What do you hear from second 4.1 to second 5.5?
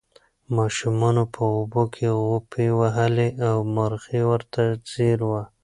ورته ځیر وه.